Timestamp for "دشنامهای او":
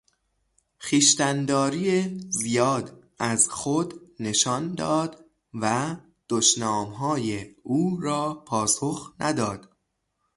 6.29-7.99